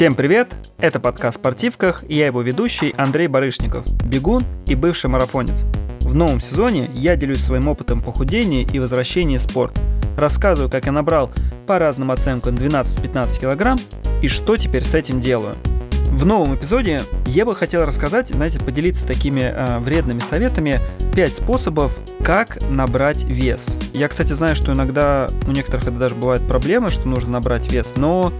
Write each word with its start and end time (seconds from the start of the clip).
Всем 0.00 0.14
привет! 0.14 0.48
Это 0.78 0.98
подкаст 0.98 1.36
«Спортивках» 1.36 2.04
и 2.08 2.14
я 2.14 2.24
его 2.24 2.40
ведущий 2.40 2.94
Андрей 2.96 3.28
Барышников, 3.28 3.84
бегун 4.02 4.42
и 4.66 4.74
бывший 4.74 5.10
марафонец. 5.10 5.64
В 6.00 6.14
новом 6.14 6.40
сезоне 6.40 6.88
я 6.94 7.16
делюсь 7.16 7.44
своим 7.44 7.68
опытом 7.68 8.00
похудения 8.00 8.66
и 8.66 8.78
возвращения 8.78 9.36
в 9.36 9.42
спорт. 9.42 9.78
Рассказываю, 10.16 10.70
как 10.70 10.86
я 10.86 10.92
набрал 10.92 11.30
по 11.66 11.78
разным 11.78 12.10
оценкам 12.12 12.54
12-15 12.56 13.40
килограмм 13.40 13.76
и 14.22 14.28
что 14.28 14.56
теперь 14.56 14.84
с 14.84 14.94
этим 14.94 15.20
делаю. 15.20 15.56
В 16.06 16.24
новом 16.24 16.54
эпизоде 16.54 17.02
я 17.26 17.44
бы 17.44 17.54
хотел 17.54 17.84
рассказать, 17.84 18.30
знаете, 18.30 18.58
поделиться 18.58 19.06
такими 19.06 19.42
э, 19.42 19.80
вредными 19.80 20.20
советами 20.20 20.80
5 21.14 21.36
способов, 21.36 22.00
как 22.24 22.56
набрать 22.70 23.24
вес. 23.24 23.76
Я, 23.92 24.08
кстати, 24.08 24.32
знаю, 24.32 24.56
что 24.56 24.72
иногда 24.72 25.28
у 25.46 25.50
некоторых 25.50 25.88
это 25.88 25.98
даже 25.98 26.14
бывает 26.14 26.40
проблемы, 26.48 26.88
что 26.88 27.06
нужно 27.06 27.32
набрать 27.32 27.70
вес, 27.70 27.96
но 27.98 28.32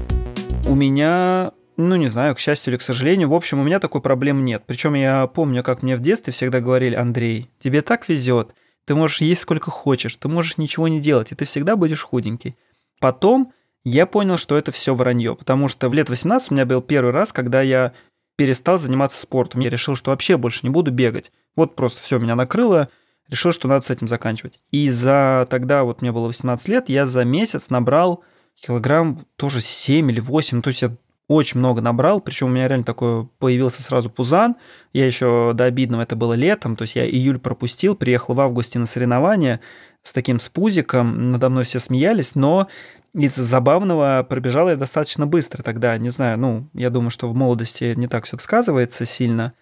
у 0.66 0.74
меня 0.74 1.52
ну, 1.76 1.96
не 1.96 2.08
знаю, 2.08 2.34
к 2.34 2.38
счастью 2.38 2.72
или 2.72 2.78
к 2.78 2.82
сожалению. 2.82 3.28
В 3.30 3.34
общем, 3.34 3.58
у 3.58 3.62
меня 3.62 3.80
такой 3.80 4.00
проблемы 4.00 4.42
нет. 4.42 4.64
Причем 4.66 4.94
я 4.94 5.26
помню, 5.26 5.62
как 5.62 5.82
мне 5.82 5.96
в 5.96 6.00
детстве 6.00 6.32
всегда 6.32 6.60
говорили, 6.60 6.94
Андрей, 6.94 7.50
тебе 7.58 7.80
так 7.82 8.08
везет, 8.08 8.54
ты 8.84 8.94
можешь 8.94 9.20
есть 9.20 9.42
сколько 9.42 9.70
хочешь, 9.70 10.16
ты 10.16 10.28
можешь 10.28 10.58
ничего 10.58 10.88
не 10.88 11.00
делать, 11.00 11.32
и 11.32 11.34
ты 11.34 11.44
всегда 11.44 11.76
будешь 11.76 12.02
худенький. 12.02 12.56
Потом 13.00 13.52
я 13.84 14.04
понял, 14.06 14.36
что 14.36 14.58
это 14.58 14.72
все 14.72 14.94
вранье, 14.94 15.34
потому 15.34 15.68
что 15.68 15.88
в 15.88 15.94
лет 15.94 16.10
18 16.10 16.50
у 16.50 16.54
меня 16.54 16.66
был 16.66 16.82
первый 16.82 17.12
раз, 17.12 17.32
когда 17.32 17.62
я 17.62 17.92
перестал 18.36 18.78
заниматься 18.78 19.20
спортом. 19.20 19.60
Я 19.60 19.70
решил, 19.70 19.96
что 19.96 20.10
вообще 20.10 20.36
больше 20.36 20.60
не 20.62 20.70
буду 20.70 20.90
бегать. 20.90 21.32
Вот 21.56 21.76
просто 21.76 22.02
все 22.02 22.18
меня 22.18 22.34
накрыло, 22.34 22.88
решил, 23.28 23.52
что 23.52 23.68
надо 23.68 23.84
с 23.84 23.90
этим 23.90 24.08
заканчивать. 24.08 24.60
И 24.70 24.90
за 24.90 25.46
тогда, 25.48 25.84
вот 25.84 26.02
мне 26.02 26.12
было 26.12 26.26
18 26.26 26.68
лет, 26.68 26.88
я 26.88 27.06
за 27.06 27.24
месяц 27.24 27.70
набрал 27.70 28.22
килограмм 28.54 29.26
тоже 29.36 29.60
7 29.60 30.10
или 30.10 30.20
8, 30.20 30.62
то 30.62 30.68
есть 30.68 30.82
я 30.82 30.96
очень 31.30 31.60
много 31.60 31.80
набрал, 31.80 32.20
причем 32.20 32.48
у 32.48 32.50
меня 32.50 32.66
реально 32.66 32.84
такой 32.84 33.24
появился 33.38 33.82
сразу 33.82 34.10
пузан. 34.10 34.56
Я 34.92 35.06
еще 35.06 35.52
до 35.54 35.66
обидного, 35.66 36.02
это 36.02 36.16
было 36.16 36.32
летом, 36.32 36.74
то 36.74 36.82
есть 36.82 36.96
я 36.96 37.08
июль 37.08 37.38
пропустил, 37.38 37.94
приехал 37.94 38.34
в 38.34 38.40
августе 38.40 38.80
на 38.80 38.86
соревнования 38.86 39.60
с 40.02 40.12
таким 40.12 40.40
спузиком, 40.40 41.30
надо 41.30 41.48
мной 41.48 41.62
все 41.62 41.78
смеялись, 41.78 42.34
но 42.34 42.66
из 43.14 43.36
забавного 43.36 44.26
пробежал 44.28 44.70
я 44.70 44.76
достаточно 44.76 45.24
быстро 45.24 45.62
тогда, 45.62 45.96
не 45.98 46.10
знаю, 46.10 46.36
ну, 46.36 46.68
я 46.74 46.90
думаю, 46.90 47.10
что 47.10 47.28
в 47.28 47.34
молодости 47.36 47.94
не 47.96 48.08
так 48.08 48.24
все 48.24 48.36
сказывается 48.38 49.04
сильно, 49.04 49.52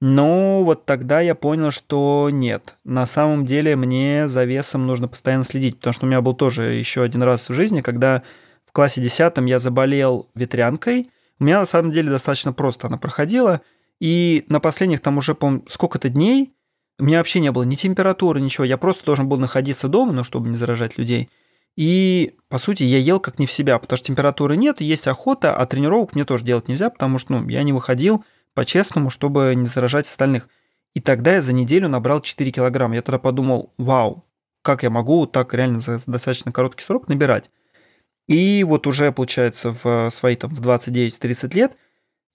но 0.00 0.62
вот 0.62 0.84
тогда 0.84 1.20
я 1.20 1.34
понял, 1.34 1.70
что 1.70 2.28
нет, 2.30 2.76
на 2.84 3.04
самом 3.04 3.44
деле 3.44 3.74
мне 3.74 4.28
за 4.28 4.44
весом 4.44 4.86
нужно 4.86 5.08
постоянно 5.08 5.44
следить, 5.44 5.78
потому 5.78 5.92
что 5.92 6.06
у 6.06 6.08
меня 6.08 6.20
был 6.20 6.34
тоже 6.34 6.74
еще 6.74 7.02
один 7.02 7.22
раз 7.22 7.48
в 7.48 7.54
жизни, 7.54 7.80
когда 7.80 8.22
в 8.64 8.72
классе 8.72 9.00
10 9.00 9.38
я 9.46 9.58
заболел 9.58 10.28
ветрянкой. 10.34 11.10
У 11.40 11.44
меня 11.44 11.60
на 11.60 11.66
самом 11.66 11.90
деле 11.90 12.10
достаточно 12.10 12.52
просто 12.52 12.86
она 12.86 12.98
проходила. 12.98 13.60
И 14.00 14.44
на 14.48 14.60
последних 14.60 15.00
там 15.00 15.18
уже, 15.18 15.34
по 15.34 15.62
сколько-то 15.66 16.08
дней 16.08 16.52
у 17.00 17.04
меня 17.04 17.18
вообще 17.18 17.40
не 17.40 17.52
было 17.52 17.62
ни 17.62 17.74
температуры, 17.74 18.40
ничего. 18.40 18.64
Я 18.64 18.76
просто 18.76 19.04
должен 19.04 19.28
был 19.28 19.38
находиться 19.38 19.88
дома, 19.88 20.12
ну, 20.12 20.24
чтобы 20.24 20.48
не 20.48 20.56
заражать 20.56 20.98
людей. 20.98 21.30
И, 21.76 22.34
по 22.48 22.58
сути, 22.58 22.82
я 22.82 22.98
ел 22.98 23.20
как 23.20 23.38
не 23.38 23.46
в 23.46 23.52
себя, 23.52 23.78
потому 23.78 23.96
что 23.96 24.08
температуры 24.08 24.56
нет, 24.56 24.80
есть 24.80 25.06
охота, 25.06 25.54
а 25.54 25.64
тренировок 25.66 26.14
мне 26.16 26.24
тоже 26.24 26.44
делать 26.44 26.66
нельзя, 26.66 26.90
потому 26.90 27.18
что, 27.18 27.34
ну, 27.34 27.48
я 27.48 27.62
не 27.62 27.72
выходил 27.72 28.24
по-честному, 28.58 29.08
чтобы 29.08 29.54
не 29.54 29.68
заражать 29.68 30.08
остальных. 30.08 30.48
И 30.92 31.00
тогда 31.00 31.34
я 31.34 31.40
за 31.40 31.52
неделю 31.52 31.88
набрал 31.88 32.20
4 32.20 32.50
килограмма. 32.50 32.96
Я 32.96 33.02
тогда 33.02 33.20
подумал, 33.20 33.72
вау, 33.78 34.24
как 34.62 34.82
я 34.82 34.90
могу 34.90 35.26
так 35.26 35.54
реально 35.54 35.78
за 35.78 36.00
достаточно 36.08 36.50
короткий 36.50 36.82
срок 36.82 37.06
набирать. 37.06 37.52
И 38.26 38.64
вот 38.64 38.88
уже, 38.88 39.12
получается, 39.12 39.70
в 39.70 40.10
свои 40.10 40.34
там 40.34 40.50
в 40.50 40.60
29-30 40.60 41.54
лет 41.54 41.76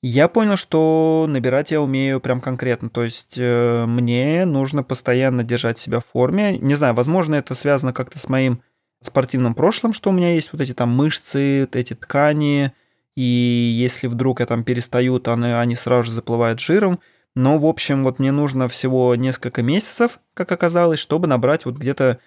я 0.01 0.29
понял, 0.29 0.55
что 0.55 1.25
набирать 1.27 1.71
я 1.71 1.81
умею 1.81 2.21
прям 2.21 2.39
конкретно. 2.39 2.89
То 2.89 3.03
есть 3.03 3.35
э, 3.37 3.85
мне 3.85 4.45
нужно 4.45 4.81
постоянно 4.81 5.43
держать 5.43 5.77
себя 5.77 5.99
в 5.99 6.05
форме. 6.05 6.57
Не 6.57 6.75
знаю, 6.75 6.93
возможно, 6.93 7.35
это 7.35 7.53
связано 7.53 7.91
как-то 7.91 8.17
с 8.17 8.29
моим 8.29 8.61
спортивным 9.01 9.55
прошлым, 9.55 9.91
что 9.91 10.09
у 10.09 10.13
меня 10.13 10.35
есть 10.35 10.53
вот 10.53 10.61
эти 10.61 10.73
там 10.73 10.87
мышцы, 10.89 11.67
эти 11.73 11.95
ткани, 11.95 12.71
и 13.15 13.21
если 13.21 14.07
вдруг 14.07 14.39
я 14.39 14.45
там 14.45 14.63
перестаю, 14.63 15.19
то 15.19 15.33
они, 15.33 15.47
они 15.47 15.75
сразу 15.75 16.03
же 16.03 16.11
заплывают 16.11 16.59
жиром. 16.59 16.99
Но, 17.35 17.57
в 17.57 17.65
общем, 17.65 18.03
вот 18.03 18.19
мне 18.19 18.31
нужно 18.31 18.67
всего 18.67 19.15
несколько 19.15 19.63
месяцев, 19.63 20.19
как 20.33 20.51
оказалось, 20.51 20.99
чтобы 20.99 21.27
набрать 21.27 21.65
вот 21.65 21.75
где-то 21.75 22.19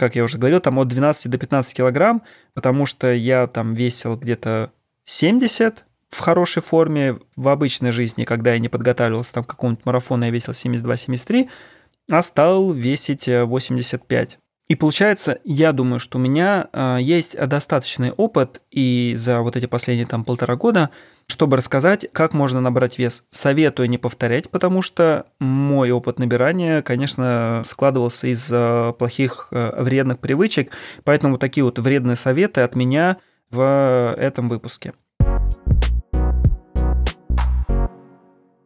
как 0.00 0.16
я 0.16 0.24
уже 0.24 0.38
говорил, 0.38 0.60
там 0.60 0.78
от 0.78 0.88
12 0.88 1.30
до 1.30 1.36
15 1.36 1.74
килограмм, 1.74 2.22
потому 2.54 2.86
что 2.86 3.12
я 3.12 3.46
там 3.46 3.74
весил 3.74 4.16
где-то 4.16 4.72
70 5.04 5.84
в 6.08 6.18
хорошей 6.20 6.62
форме, 6.62 7.18
в 7.36 7.48
обычной 7.48 7.92
жизни, 7.92 8.24
когда 8.24 8.54
я 8.54 8.58
не 8.58 8.70
подготавливался 8.70 9.34
там 9.34 9.44
к 9.44 9.48
какому-нибудь 9.48 9.84
марафону, 9.84 10.24
я 10.24 10.30
весил 10.30 10.54
72-73, 10.54 11.50
а 12.10 12.22
стал 12.22 12.72
весить 12.72 13.28
85. 13.28 14.38
И 14.70 14.76
получается, 14.76 15.40
я 15.42 15.72
думаю, 15.72 15.98
что 15.98 16.16
у 16.16 16.20
меня 16.20 16.68
э, 16.72 16.98
есть 17.00 17.36
достаточный 17.36 18.12
опыт, 18.12 18.62
и 18.70 19.14
за 19.16 19.40
вот 19.40 19.56
эти 19.56 19.66
последние 19.66 20.06
там 20.06 20.24
полтора 20.24 20.54
года 20.54 20.90
чтобы 21.26 21.56
рассказать, 21.56 22.08
как 22.12 22.34
можно 22.34 22.60
набрать 22.60 22.98
вес. 22.98 23.24
Советую 23.30 23.88
не 23.88 23.98
повторять, 23.98 24.50
потому 24.50 24.82
что 24.82 25.26
мой 25.38 25.92
опыт 25.92 26.18
набирания, 26.18 26.82
конечно, 26.82 27.62
складывался 27.66 28.26
из 28.26 28.48
э, 28.50 28.92
плохих 28.98 29.46
э, 29.52 29.80
вредных 29.80 30.18
привычек, 30.18 30.72
поэтому 31.04 31.38
такие 31.38 31.62
вот 31.62 31.78
вредные 31.78 32.16
советы 32.16 32.62
от 32.62 32.74
меня 32.74 33.18
в 33.50 34.14
этом 34.18 34.48
выпуске. 34.48 34.94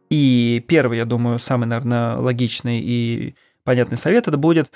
И 0.09 0.65
первый, 0.67 0.97
я 0.97 1.05
думаю, 1.05 1.37
самый, 1.37 1.65
наверное, 1.65 2.17
логичный 2.17 2.79
и 2.79 3.35
понятный 3.63 3.97
совет 3.97 4.27
это 4.27 4.37
будет 4.37 4.71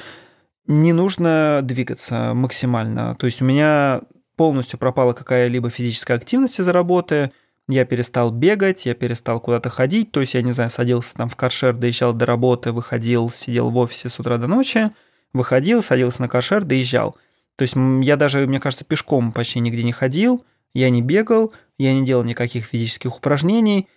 не 0.69 0.93
нужно 0.93 1.59
двигаться 1.63 2.33
максимально. 2.33 3.15
То 3.15 3.25
есть 3.25 3.41
у 3.41 3.45
меня 3.45 4.03
полностью 4.37 4.79
пропала 4.79 5.11
какая-либо 5.11 5.69
физическая 5.69 6.15
активность 6.15 6.59
из-за 6.61 6.71
работы– 6.71 7.31
я 7.69 7.85
перестал 7.85 8.31
бегать, 8.31 8.87
я 8.87 8.95
перестал 8.95 9.39
куда-то 9.39 9.69
ходить, 9.69 10.11
то 10.11 10.21
есть 10.21 10.33
я, 10.33 10.41
не 10.41 10.53
знаю, 10.53 10.71
садился 10.71 11.13
там 11.13 11.29
в 11.29 11.35
каршер, 11.35 11.75
доезжал 11.75 12.13
до 12.13 12.25
работы, 12.25 12.71
выходил, 12.71 13.29
сидел 13.29 13.69
в 13.69 13.77
офисе 13.77 14.09
с 14.09 14.19
утра 14.19 14.37
до 14.37 14.47
ночи, 14.47 14.89
выходил, 15.33 15.83
садился 15.83 16.23
на 16.23 16.27
каршер, 16.27 16.63
доезжал. 16.63 17.15
То 17.57 17.63
есть 17.63 17.75
я 17.75 18.15
даже, 18.15 18.47
мне 18.47 18.59
кажется, 18.59 18.85
пешком 18.85 19.31
почти 19.31 19.59
нигде 19.59 19.83
не 19.83 19.91
ходил, 19.91 20.43
я 20.73 20.89
не 20.89 21.03
бегал, 21.03 21.53
я 21.77 21.93
не 21.93 22.03
делал 22.03 22.23
никаких 22.23 22.65
физических 22.65 23.15
упражнений, 23.15 23.87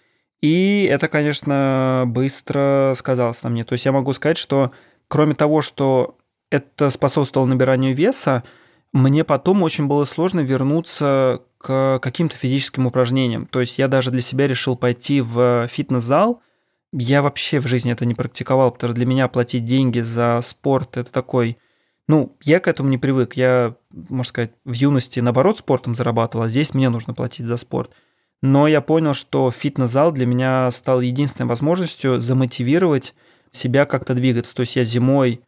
и 0.43 0.87
это, 0.91 1.09
конечно, 1.09 2.05
быстро 2.07 2.93
сказалось 2.95 3.43
на 3.43 3.49
мне. 3.49 3.65
То 3.65 3.73
есть 3.73 3.87
я 3.87 3.93
могу 3.93 4.13
сказать, 4.13 4.37
что 4.37 4.73
кроме 5.09 5.35
того, 5.35 5.63
что 5.63 6.19
это 6.53 6.91
способствовало 6.91 7.49
набиранию 7.49 7.95
веса, 7.95 8.45
мне 8.93 9.25
потом 9.25 9.63
очень 9.63 9.87
было 9.87 10.05
сложно 10.05 10.41
вернуться 10.41 11.43
к 11.57 11.99
каким-то 12.03 12.37
физическим 12.37 12.87
упражнениям. 12.87 13.47
То 13.47 13.61
есть 13.61 13.79
я 13.79 13.89
даже 13.89 14.11
для 14.11 14.21
себя 14.21 14.47
решил 14.47 14.77
пойти 14.77 15.23
в 15.23 15.67
фитнес-зал. 15.67 16.43
Я 16.93 17.23
вообще 17.23 17.59
в 17.59 17.67
жизни 17.67 17.91
это 17.91 18.05
не 18.05 18.15
практиковал, 18.15 18.71
потому 18.71 18.91
что 18.91 18.97
для 18.97 19.07
меня 19.07 19.29
платить 19.29 19.65
деньги 19.65 20.01
за 20.01 20.41
спорт 20.43 20.99
это 20.99 21.11
такой... 21.11 21.57
Ну, 22.07 22.37
я 22.43 22.61
к 22.61 22.69
этому 22.69 22.91
не 22.91 22.99
привык. 22.99 23.35
Я, 23.35 23.77
можно 23.91 24.25
сказать, 24.25 24.53
в 24.67 24.73
юности, 24.73 25.21
наоборот, 25.21 25.59
спортом 25.59 25.95
зарабатывал, 25.95 26.45
а 26.45 26.49
здесь 26.51 26.75
мне 26.75 26.91
нужно 26.91 27.15
платить 27.15 27.47
за 27.47 27.57
спорт. 27.57 27.93
Но 28.43 28.69
я 28.69 28.83
понял, 28.83 29.15
что 29.15 29.51
фитнес-зал 29.51 30.13
для 30.13 30.27
меня 30.27 30.71
стал 30.71 31.01
единственной 31.01 31.47
возможностью 31.47 32.21
замотивировать 32.21 33.15
себя 33.51 33.87
как-то 33.87 34.15
двигаться. 34.15 34.55
То 34.55 34.61
есть 34.61 34.77
я 34.77 34.85
зимой 34.85 35.41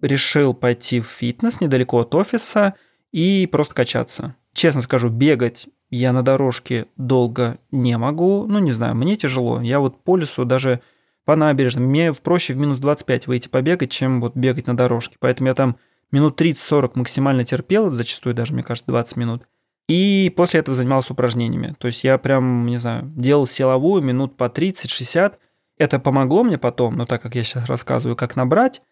решил 0.00 0.54
пойти 0.54 1.00
в 1.00 1.06
фитнес 1.06 1.60
недалеко 1.60 2.00
от 2.00 2.14
офиса 2.14 2.74
и 3.12 3.48
просто 3.50 3.74
качаться. 3.74 4.36
Честно 4.52 4.80
скажу, 4.80 5.08
бегать 5.08 5.68
я 5.90 6.12
на 6.12 6.22
дорожке 6.22 6.86
долго 6.96 7.58
не 7.70 7.96
могу. 7.96 8.46
Ну, 8.46 8.58
не 8.58 8.72
знаю, 8.72 8.94
мне 8.94 9.16
тяжело. 9.16 9.60
Я 9.60 9.80
вот 9.80 10.02
по 10.04 10.16
лесу 10.16 10.44
даже 10.44 10.80
по 11.24 11.36
набережной. 11.36 11.86
Мне 11.86 12.12
проще 12.12 12.54
в 12.54 12.56
минус 12.58 12.78
25 12.78 13.26
выйти 13.26 13.48
побегать, 13.48 13.90
чем 13.90 14.20
вот 14.20 14.36
бегать 14.36 14.66
на 14.66 14.76
дорожке. 14.76 15.16
Поэтому 15.18 15.48
я 15.48 15.54
там 15.54 15.76
минут 16.10 16.40
30-40 16.40 16.92
максимально 16.94 17.44
терпел, 17.44 17.90
зачастую 17.90 18.34
даже, 18.34 18.52
мне 18.52 18.62
кажется, 18.62 18.90
20 18.90 19.16
минут. 19.16 19.42
И 19.88 20.32
после 20.36 20.60
этого 20.60 20.74
занимался 20.74 21.14
упражнениями. 21.14 21.74
То 21.78 21.86
есть 21.86 22.04
я 22.04 22.18
прям, 22.18 22.66
не 22.66 22.76
знаю, 22.76 23.10
делал 23.16 23.46
силовую 23.46 24.02
минут 24.02 24.36
по 24.36 24.44
30-60. 24.44 25.34
Это 25.78 25.98
помогло 25.98 26.44
мне 26.44 26.58
потом, 26.58 26.96
но 26.96 27.06
так 27.06 27.22
как 27.22 27.34
я 27.34 27.42
сейчас 27.42 27.66
рассказываю, 27.66 28.16
как 28.16 28.36
набрать, 28.36 28.82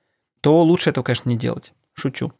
то 0.40 0.62
лучше 0.62 0.90
этого, 0.90 1.04
конечно, 1.04 1.28
не 1.28 1.36
делать. 1.36 1.72
Шучу. 1.94 2.32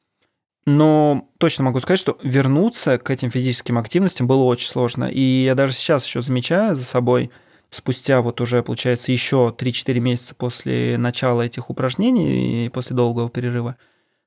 Но 0.66 1.28
точно 1.38 1.64
могу 1.64 1.78
сказать, 1.78 2.00
что 2.00 2.18
вернуться 2.22 2.98
к 2.98 3.10
этим 3.10 3.30
физическим 3.30 3.78
активностям 3.78 4.26
было 4.26 4.42
очень 4.42 4.68
сложно. 4.68 5.04
И 5.04 5.20
я 5.20 5.54
даже 5.54 5.72
сейчас 5.72 6.04
еще 6.04 6.20
замечаю 6.20 6.74
за 6.74 6.84
собой, 6.84 7.30
спустя 7.70 8.20
вот 8.20 8.40
уже, 8.40 8.62
получается, 8.62 9.12
еще 9.12 9.54
3-4 9.56 10.00
месяца 10.00 10.34
после 10.34 10.98
начала 10.98 11.42
этих 11.42 11.70
упражнений 11.70 12.66
и 12.66 12.68
после 12.68 12.96
долгого 12.96 13.30
перерыва, 13.30 13.76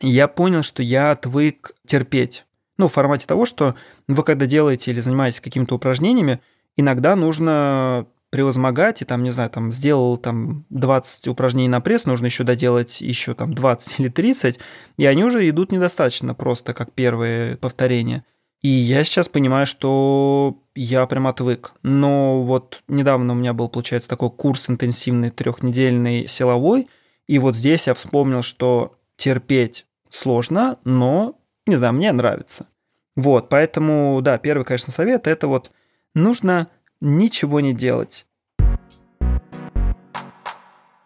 я 0.02 0.28
понял, 0.30 0.64
что 0.64 0.82
я 0.82 1.12
отвык 1.12 1.74
терпеть. 1.86 2.46
Ну, 2.78 2.88
в 2.88 2.94
формате 2.94 3.28
того, 3.28 3.46
что 3.46 3.76
вы 4.08 4.24
когда 4.24 4.46
делаете 4.46 4.92
или 4.92 5.02
занимаетесь 5.02 5.42
какими-то 5.42 5.76
упражнениями, 5.76 6.40
иногда 6.78 7.18
нужно 7.18 8.08
превозмогать, 8.30 9.02
и 9.02 9.06
там, 9.06 9.24
не 9.24 9.32
знаю, 9.32 9.50
там 9.50 9.72
сделал 9.72 10.18
там 10.18 10.66
20 10.70 11.28
упражнений 11.28 11.68
на 11.70 11.82
пресс, 11.82 12.06
нужно 12.06 12.26
еще 12.26 12.44
доделать 12.44 13.02
еще 13.02 13.34
там 13.34 13.54
20 13.54 14.00
или 14.00 14.10
30, 14.10 14.60
и 14.98 15.06
они 15.06 15.24
уже 15.24 15.48
идут 15.50 15.72
недостаточно 15.72 16.34
просто, 16.34 16.74
как 16.74 16.92
первые 16.92 17.58
повторения. 17.58 18.24
И 18.62 18.68
я 18.68 19.04
сейчас 19.04 19.30
понимаю, 19.30 19.66
что 19.66 20.62
я 20.76 21.06
прям 21.08 21.28
отвык. 21.28 21.72
Но 21.82 22.44
вот 22.44 22.82
недавно 22.88 23.34
у 23.34 23.36
меня 23.36 23.54
был, 23.54 23.70
получается, 23.70 24.10
такой 24.10 24.30
курс 24.30 24.70
интенсивный, 24.70 25.30
трехнедельный 25.30 26.28
силовой, 26.28 26.88
и 27.28 27.40
вот 27.40 27.56
здесь 27.56 27.88
я 27.88 27.94
вспомнил, 27.94 28.42
что 28.42 28.96
терпеть 29.16 29.86
сложно, 30.10 30.78
но, 30.84 31.40
не 31.66 31.78
знаю, 31.78 31.94
мне 31.94 32.12
нравится. 32.12 32.68
Вот, 33.16 33.50
поэтому, 33.50 34.20
да, 34.22 34.38
первый, 34.38 34.64
конечно, 34.64 34.92
совет– 34.92 35.28
это 35.28 35.48
вот 35.48 35.72
нужно 36.16 36.68
ничего 37.02 37.60
не 37.60 37.74
делать. 37.74 38.28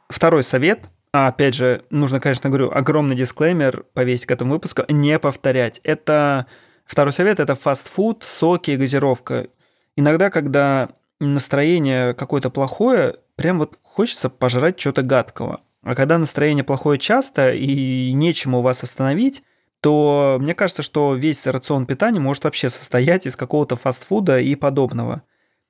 Второй 0.09 0.43
совет, 0.43 0.89
а 1.11 1.27
опять 1.27 1.53
же, 1.53 1.85
нужно, 1.89 2.19
конечно, 2.19 2.49
говорю, 2.49 2.71
огромный 2.71 3.15
дисклеймер 3.15 3.83
повесить 3.93 4.25
к 4.25 4.31
этому 4.31 4.53
выпуску, 4.53 4.83
не 4.87 5.19
повторять. 5.19 5.79
Это 5.83 6.47
второй 6.85 7.13
совет, 7.13 7.39
это 7.39 7.55
фастфуд, 7.55 8.23
соки 8.23 8.71
газировка. 8.71 9.47
Иногда, 9.95 10.29
когда 10.29 10.89
настроение 11.19 12.13
какое-то 12.13 12.49
плохое, 12.49 13.17
прям 13.35 13.59
вот 13.59 13.77
хочется 13.81 14.29
пожрать 14.29 14.79
что-то 14.79 15.01
гадкого. 15.03 15.61
А 15.83 15.95
когда 15.95 16.17
настроение 16.17 16.63
плохое 16.63 16.97
часто 16.97 17.53
и 17.53 18.11
нечему 18.13 18.61
вас 18.61 18.83
остановить, 18.83 19.43
то 19.81 20.37
мне 20.39 20.55
кажется, 20.55 20.81
что 20.81 21.13
весь 21.13 21.45
рацион 21.45 21.85
питания 21.85 22.21
может 22.21 22.45
вообще 22.45 22.69
состоять 22.69 23.25
из 23.25 23.35
какого-то 23.35 23.75
фастфуда 23.75 24.39
и 24.39 24.55
подобного. 24.55 25.23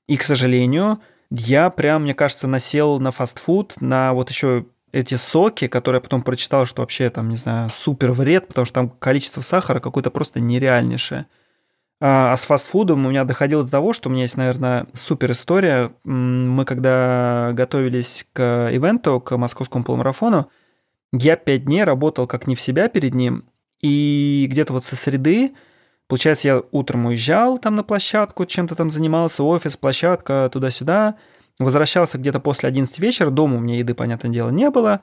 И, 0.07 0.17
к 0.17 0.23
сожалению, 0.23 0.99
я 1.29 1.69
прям, 1.69 2.03
мне 2.03 2.13
кажется, 2.13 2.47
насел 2.47 2.99
на 2.99 3.11
фастфуд, 3.11 3.79
на 3.81 4.13
вот 4.13 4.29
еще 4.29 4.65
эти 4.91 5.15
соки, 5.15 5.67
которые 5.67 5.97
я 5.97 6.01
потом 6.01 6.21
прочитал, 6.21 6.65
что 6.65 6.81
вообще 6.81 7.09
там, 7.09 7.29
не 7.29 7.35
знаю, 7.35 7.69
супер 7.69 8.11
вред, 8.11 8.47
потому 8.47 8.65
что 8.65 8.75
там 8.75 8.89
количество 8.89 9.41
сахара 9.41 9.79
какое-то 9.79 10.11
просто 10.11 10.39
нереальнейшее. 10.39 11.25
А, 11.99 12.33
а 12.33 12.37
с 12.37 12.41
фастфудом 12.41 13.05
у 13.05 13.09
меня 13.09 13.23
доходило 13.23 13.63
до 13.63 13.71
того, 13.71 13.93
что 13.93 14.09
у 14.09 14.11
меня 14.11 14.23
есть, 14.23 14.37
наверное, 14.37 14.87
супер 14.93 15.31
история. 15.31 15.93
Мы 16.03 16.63
когда 16.65 17.51
готовились 17.53 18.27
к 18.33 18.69
ивенту, 18.71 19.19
к 19.19 19.35
московскому 19.35 19.83
полумарафону, 19.83 20.49
я 21.11 21.37
пять 21.37 21.65
дней 21.65 21.83
работал 21.83 22.27
как 22.27 22.45
не 22.45 22.55
в 22.55 22.61
себя 22.61 22.87
перед 22.87 23.13
ним, 23.13 23.45
и 23.81 24.47
где-то 24.49 24.73
вот 24.73 24.83
со 24.83 24.95
среды 24.95 25.53
Получается, 26.13 26.47
я 26.47 26.63
утром 26.69 27.07
уезжал 27.07 27.57
там 27.57 27.75
на 27.75 27.81
площадку, 27.81 28.45
чем-то 28.45 28.75
там 28.75 28.91
занимался, 28.91 29.41
офис, 29.41 29.75
площадка, 29.77 30.47
туда-сюда. 30.53 31.15
Возвращался 31.57 32.19
где-то 32.19 32.39
после 32.39 32.69
11 32.69 32.99
вечера, 32.99 33.31
дома 33.31 33.57
у 33.57 33.59
меня 33.59 33.79
еды, 33.79 33.95
понятное 33.95 34.29
дело, 34.29 34.51
не 34.51 34.69
было. 34.69 35.01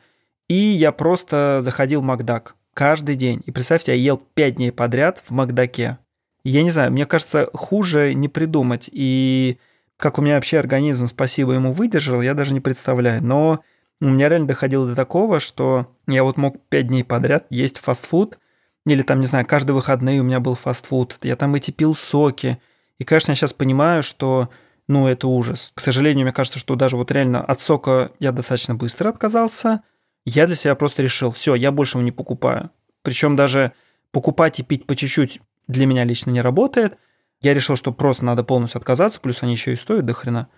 И 0.48 0.54
я 0.54 0.92
просто 0.92 1.62
заходил 1.62 2.00
в 2.00 2.04
Макдак 2.04 2.54
каждый 2.74 3.16
день. 3.16 3.42
И 3.44 3.50
представьте, 3.50 3.90
я 3.90 3.98
ел 3.98 4.22
5 4.34 4.54
дней 4.54 4.70
подряд 4.70 5.20
в 5.26 5.32
Макдаке. 5.32 5.98
Я 6.44 6.62
не 6.62 6.70
знаю, 6.70 6.92
мне 6.92 7.06
кажется, 7.06 7.50
хуже 7.54 8.14
не 8.14 8.28
придумать. 8.28 8.88
И 8.92 9.58
как 9.96 10.16
у 10.20 10.22
меня 10.22 10.36
вообще 10.36 10.60
организм, 10.60 11.08
спасибо 11.08 11.54
ему, 11.54 11.72
выдержал, 11.72 12.22
я 12.22 12.34
даже 12.34 12.54
не 12.54 12.60
представляю. 12.60 13.20
Но 13.20 13.58
у 14.00 14.06
меня 14.06 14.28
реально 14.28 14.46
доходило 14.46 14.86
до 14.86 14.94
такого, 14.94 15.40
что 15.40 15.88
я 16.06 16.22
вот 16.22 16.36
мог 16.36 16.62
5 16.68 16.86
дней 16.86 17.02
подряд 17.02 17.46
есть 17.50 17.78
фастфуд– 17.78 18.38
или 18.86 19.02
там, 19.02 19.20
не 19.20 19.26
знаю, 19.26 19.46
каждые 19.46 19.74
выходные 19.74 20.20
у 20.20 20.24
меня 20.24 20.40
был 20.40 20.54
фастфуд. 20.54 21.18
Я 21.22 21.36
там 21.36 21.54
эти 21.54 21.70
пил 21.70 21.94
соки. 21.94 22.60
И, 22.98 23.04
конечно, 23.04 23.32
я 23.32 23.36
сейчас 23.36 23.52
понимаю, 23.52 24.02
что, 24.02 24.48
ну, 24.88 25.06
это 25.06 25.28
ужас. 25.28 25.72
К 25.74 25.80
сожалению, 25.80 26.24
мне 26.24 26.32
кажется, 26.32 26.58
что 26.58 26.76
даже 26.76 26.96
вот 26.96 27.10
реально 27.10 27.42
от 27.44 27.60
сока 27.60 28.12
я 28.18 28.32
достаточно 28.32 28.74
быстро 28.74 29.10
отказался. 29.10 29.82
Я 30.24 30.46
для 30.46 30.56
себя 30.56 30.74
просто 30.74 31.02
решил, 31.02 31.30
все, 31.30 31.54
я 31.54 31.72
больше 31.72 31.98
его 31.98 32.04
не 32.04 32.12
покупаю. 32.12 32.70
Причем 33.02 33.36
даже 33.36 33.72
покупать 34.12 34.60
и 34.60 34.62
пить 34.62 34.86
по 34.86 34.96
чуть-чуть 34.96 35.40
для 35.66 35.86
меня 35.86 36.04
лично 36.04 36.30
не 36.30 36.40
работает. 36.40 36.98
Я 37.40 37.54
решил, 37.54 37.76
что 37.76 37.92
просто 37.92 38.24
надо 38.24 38.44
полностью 38.44 38.78
отказаться, 38.78 39.20
плюс 39.20 39.42
они 39.42 39.52
еще 39.52 39.72
и 39.72 39.76
стоят 39.76 40.04
до 40.04 40.12
хрена. 40.12 40.48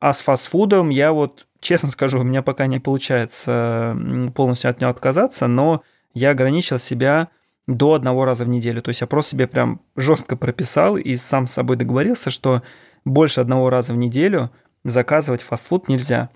А 0.00 0.12
с 0.12 0.20
фастфудом 0.20 0.88
я 0.88 1.12
вот, 1.12 1.46
честно 1.60 1.88
скажу, 1.88 2.20
у 2.20 2.24
меня 2.24 2.42
пока 2.42 2.66
не 2.66 2.80
получается 2.80 3.96
полностью 4.34 4.70
от 4.70 4.80
него 4.80 4.90
отказаться, 4.90 5.46
но 5.46 5.82
я 6.14 6.30
ограничил 6.30 6.78
себя 6.78 7.28
до 7.66 7.94
одного 7.94 8.24
раза 8.24 8.44
в 8.44 8.48
неделю. 8.48 8.82
То 8.82 8.90
есть 8.90 9.00
я 9.00 9.06
просто 9.06 9.32
себе 9.32 9.46
прям 9.46 9.80
жестко 9.96 10.36
прописал 10.36 10.96
и 10.96 11.14
сам 11.16 11.46
с 11.46 11.52
собой 11.52 11.76
договорился, 11.76 12.30
что 12.30 12.62
больше 13.04 13.40
одного 13.40 13.70
раза 13.70 13.92
в 13.92 13.96
неделю 13.96 14.50
заказывать 14.84 15.42
фастфуд 15.42 15.88
нельзя. 15.88 16.30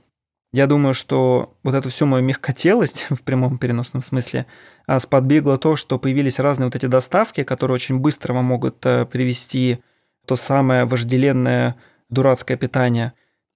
Я 0.53 0.67
думаю, 0.67 0.95
что 0.95 1.57
вот 1.65 1.75
эту 1.75 1.91
всю 1.91 2.07
мою 2.07 2.25
мягкотелость 2.25 3.07
в 3.11 3.23
прямом 3.23 3.59
переносном 3.59 4.03
смысле 4.03 4.47
а, 4.87 4.99
сподвигло 5.01 5.59
то, 5.59 5.77
что 5.77 5.99
появились 5.99 6.39
разные 6.39 6.67
вот 6.67 6.77
эти 6.77 6.87
доставки, 6.87 7.43
которые 7.43 7.75
очень 7.75 7.99
быстро 7.99 8.33
вам 8.33 8.45
могут 8.45 8.85
э, 8.87 9.05
привести 9.05 9.81
то 10.27 10.37
самое 10.37 10.85
вожделенное 10.85 11.77
дурацкое 12.09 12.57
питание. 12.57 13.13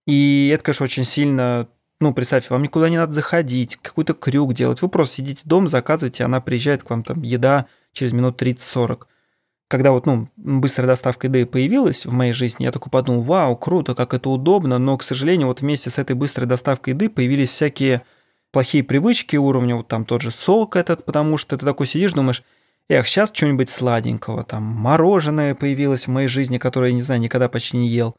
И 0.07 0.51
это, 0.53 0.65
конечно, 0.65 0.85
очень 0.85 1.05
сильно 1.05 1.69
ну, 2.01 2.15
представьте, 2.15 2.49
вам 2.51 2.63
никуда 2.63 2.89
не 2.89 2.97
надо 2.97 3.13
заходить, 3.13 3.77
какой-то 3.77 4.15
крюк 4.15 4.55
делать. 4.55 4.81
Вы 4.81 4.89
просто 4.89 5.17
сидите 5.17 5.43
дома, 5.45 5.69
заказываете, 5.69 6.25
она 6.25 6.41
приезжает 6.41 6.83
к 6.83 6.91
вам 6.91 7.05
там 7.05 7.23
еда 7.23 7.67
через 7.93 8.13
минут 8.13 8.41
30-40. 8.41 9.03
Когда 9.69 9.93
вот, 9.93 10.07
ну, 10.07 10.29
быстрая 10.37 10.89
доставка 10.89 11.27
еды 11.27 11.45
появилась 11.45 12.07
в 12.07 12.13
моей 12.13 12.33
жизни, 12.33 12.65
я 12.65 12.73
такой 12.73 12.91
подумал, 12.91 13.23
вау, 13.23 13.57
круто, 13.57 13.95
как 13.95 14.15
это 14.15 14.31
удобно, 14.31 14.79
но, 14.79 14.97
к 14.97 15.03
сожалению, 15.03 15.49
вот 15.49 15.61
вместе 15.61 15.91
с 15.91 15.99
этой 15.99 16.17
быстрой 16.17 16.49
доставкой 16.49 16.95
еды 16.95 17.11
появились 17.11 17.51
всякие 17.51 18.03
плохие 18.51 18.83
привычки 18.83 19.37
уровня, 19.37 19.77
вот 19.77 19.89
там 19.89 20.07
тот 20.07 20.23
же 20.23 20.31
сок 20.31 20.77
этот, 20.77 21.05
потому 21.05 21.37
что 21.37 21.57
ты 21.57 21.67
такой 21.67 21.87
сидишь, 21.87 22.15
думаешь, 22.15 22.43
эх, 22.89 23.07
сейчас 23.07 23.31
что-нибудь 23.33 23.69
сладенького, 23.69 24.43
там 24.43 24.63
мороженое 24.63 25.55
появилось 25.55 26.07
в 26.07 26.11
моей 26.11 26.29
жизни, 26.29 26.57
которое 26.59 26.89
я, 26.89 26.95
не 26.95 27.03
знаю, 27.03 27.21
никогда 27.21 27.49
почти 27.49 27.77
не 27.77 27.89
ел. 27.89 28.17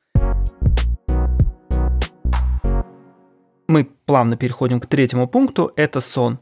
Мы 3.71 3.85
плавно 4.05 4.37
переходим 4.37 4.79
к 4.79 4.85
третьему 4.85 5.27
пункту, 5.27 5.71
это 5.75 5.99
сон. 5.99 6.39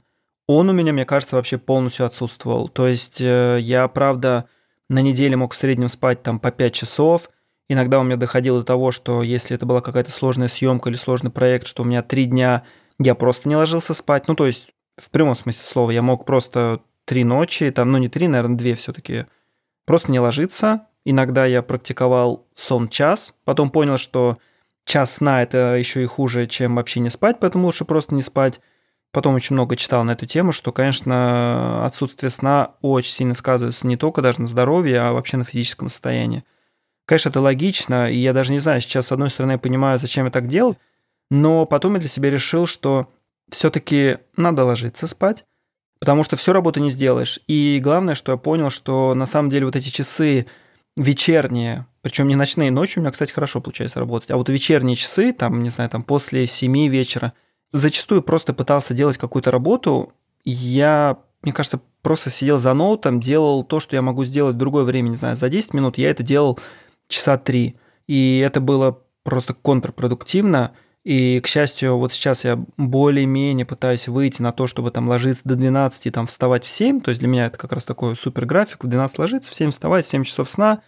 Он 0.47 0.69
у 0.69 0.73
меня, 0.73 0.91
мне 0.93 1.05
кажется, 1.05 1.35
вообще 1.35 1.57
полностью 1.57 2.05
отсутствовал. 2.05 2.67
То 2.67 2.87
есть 2.87 3.21
э, 3.21 3.59
я, 3.61 3.87
правда, 3.87 4.45
на 4.89 4.99
неделе 4.99 5.37
мог 5.37 5.53
в 5.53 5.57
среднем 5.57 5.87
спать 5.87 6.23
там 6.23 6.39
по 6.39 6.51
5 6.51 6.73
часов. 6.73 7.29
Иногда 7.69 7.99
у 7.99 8.03
меня 8.03 8.17
доходило 8.17 8.59
до 8.59 8.65
того, 8.65 8.91
что 8.91 9.21
если 9.21 9.55
это 9.55 9.67
была 9.67 9.81
какая-то 9.81 10.11
сложная 10.11 10.47
съемка 10.47 10.89
или 10.89 10.97
сложный 10.97 11.29
проект, 11.29 11.67
что 11.67 11.83
у 11.83 11.85
меня 11.85 12.01
три 12.01 12.25
дня 12.25 12.63
я 12.97 13.13
просто 13.13 13.47
не 13.47 13.55
ложился 13.55 13.93
спать. 13.93 14.27
Ну, 14.27 14.35
то 14.35 14.47
есть 14.47 14.71
в 14.97 15.11
прямом 15.11 15.35
смысле 15.35 15.63
слова 15.65 15.91
я 15.91 16.01
мог 16.01 16.25
просто 16.25 16.81
три 17.05 17.23
ночи, 17.23 17.69
там, 17.71 17.91
ну 17.91 17.97
не 17.97 18.09
три, 18.09 18.27
наверное, 18.27 18.57
две 18.57 18.75
все-таки, 18.75 19.25
просто 19.85 20.11
не 20.11 20.19
ложиться. 20.19 20.87
Иногда 21.05 21.45
я 21.45 21.61
практиковал 21.61 22.45
сон 22.55 22.89
час, 22.89 23.35
потом 23.45 23.69
понял, 23.69 23.97
что 23.97 24.37
час 24.89 25.15
сна 25.15 25.43
это 25.43 25.75
еще 25.75 26.03
и 26.03 26.07
хуже, 26.07 26.47
чем 26.47 26.75
вообще 26.75 26.99
не 26.99 27.09
спать, 27.09 27.37
поэтому 27.39 27.65
лучше 27.65 27.85
просто 27.85 28.15
не 28.15 28.21
спать. 28.21 28.59
Потом 29.11 29.35
очень 29.35 29.55
много 29.55 29.75
читал 29.75 30.03
на 30.03 30.11
эту 30.11 30.25
тему, 30.25 30.51
что, 30.51 30.71
конечно, 30.71 31.85
отсутствие 31.85 32.29
сна 32.29 32.75
очень 32.81 33.11
сильно 33.11 33.33
сказывается 33.33 33.87
не 33.87 33.97
только 33.97 34.21
даже 34.21 34.41
на 34.41 34.47
здоровье, 34.47 34.99
а 34.99 35.13
вообще 35.13 35.37
на 35.37 35.43
физическом 35.43 35.89
состоянии. 35.89 36.43
Конечно, 37.05 37.29
это 37.29 37.41
логично, 37.41 38.11
и 38.11 38.17
я 38.17 38.33
даже 38.33 38.51
не 38.51 38.59
знаю, 38.59 38.81
сейчас, 38.81 39.07
с 39.07 39.11
одной 39.11 39.29
стороны, 39.29 39.53
я 39.53 39.57
понимаю, 39.57 39.97
зачем 39.97 40.25
я 40.25 40.31
так 40.31 40.47
делал, 40.47 40.77
но 41.31 41.65
потом 41.65 41.93
я 41.93 41.99
для 41.99 42.09
себя 42.09 42.29
решил, 42.29 42.67
что 42.67 43.09
все-таки 43.49 44.17
надо 44.35 44.63
ложиться 44.63 45.07
спать, 45.07 45.45
потому 45.99 46.23
что 46.23 46.35
всю 46.35 46.53
работу 46.53 46.79
не 46.79 46.91
сделаешь. 46.91 47.39
И 47.47 47.79
главное, 47.83 48.13
что 48.13 48.31
я 48.31 48.37
понял, 48.37 48.69
что 48.69 49.15
на 49.15 49.25
самом 49.25 49.49
деле 49.49 49.65
вот 49.65 49.75
эти 49.75 49.89
часы 49.89 50.45
вечерние, 50.99 51.85
причем 52.01 52.27
не 52.27 52.35
ночные, 52.35 52.71
ночью 52.71 52.99
у 52.99 53.01
меня, 53.01 53.11
кстати, 53.11 53.31
хорошо 53.31 53.61
получается 53.61 53.99
работать, 53.99 54.31
а 54.31 54.37
вот 54.37 54.49
вечерние 54.49 54.95
часы, 54.95 55.33
там, 55.33 55.63
не 55.63 55.69
знаю, 55.69 55.89
там 55.89 56.03
после 56.03 56.45
7 56.45 56.87
вечера, 56.87 57.33
зачастую 57.71 58.21
просто 58.21 58.53
пытался 58.53 58.93
делать 58.93 59.17
какую-то 59.17 59.49
работу, 59.49 60.13
я, 60.43 61.17
мне 61.41 61.53
кажется, 61.53 61.79
просто 62.01 62.29
сидел 62.29 62.59
за 62.59 62.73
ноутом, 62.73 63.21
делал 63.21 63.63
то, 63.63 63.79
что 63.79 63.95
я 63.95 64.01
могу 64.01 64.25
сделать 64.25 64.55
в 64.55 64.59
другое 64.59 64.83
время, 64.83 65.09
не 65.09 65.15
знаю, 65.15 65.35
за 65.35 65.49
10 65.49 65.73
минут, 65.73 65.97
я 65.97 66.09
это 66.09 66.21
делал 66.21 66.59
часа 67.07 67.37
3, 67.37 67.75
и 68.07 68.43
это 68.45 68.59
было 68.59 68.99
просто 69.23 69.53
контрпродуктивно, 69.53 70.73
и, 71.03 71.39
к 71.39 71.47
счастью, 71.47 71.97
вот 71.97 72.11
сейчас 72.11 72.43
я 72.43 72.63
более-менее 72.77 73.65
пытаюсь 73.65 74.07
выйти 74.07 74.41
на 74.41 74.51
то, 74.51 74.67
чтобы 74.67 74.91
там 74.91 75.07
ложиться 75.07 75.43
до 75.45 75.55
12 75.55 76.07
и 76.07 76.11
там 76.11 76.27
вставать 76.27 76.65
в 76.65 76.69
7. 76.69 77.01
То 77.01 77.09
есть 77.09 77.19
для 77.19 77.29
меня 77.29 77.45
это 77.45 77.57
как 77.57 77.71
раз 77.71 77.85
такой 77.85 78.15
супер 78.15 78.45
график. 78.45 78.83
В 78.83 78.87
12 78.87 79.17
ложиться, 79.19 79.49
в 79.49 79.55
7 79.55 79.71
вставать, 79.71 80.05
7 80.05 80.23
часов 80.23 80.49
сна. 80.49 80.81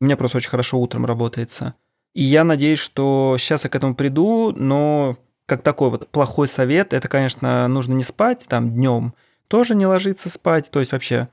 Меня 0.00 0.16
просто 0.16 0.38
очень 0.38 0.50
хорошо 0.50 0.80
утром 0.80 1.06
работается. 1.06 1.74
И 2.14 2.22
я 2.22 2.44
надеюсь, 2.44 2.78
что 2.78 3.36
сейчас 3.38 3.64
я 3.64 3.70
к 3.70 3.76
этому 3.76 3.94
приду, 3.94 4.52
но 4.52 5.16
как 5.46 5.62
такой 5.62 5.90
вот 5.90 6.08
плохой 6.08 6.48
совет, 6.48 6.92
это, 6.92 7.08
конечно, 7.08 7.68
нужно 7.68 7.94
не 7.94 8.02
спать 8.02 8.44
там 8.48 8.72
днем, 8.72 9.14
тоже 9.48 9.74
не 9.74 9.86
ложиться 9.86 10.30
спать, 10.30 10.70
то 10.70 10.80
есть 10.80 10.92
вообще 10.92 11.28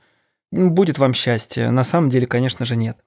будет 0.50 0.98
вам 0.98 1.14
счастье. 1.14 1.70
На 1.70 1.84
самом 1.84 2.10
деле, 2.10 2.26
конечно 2.26 2.64
же, 2.64 2.76
нет. 2.76 2.98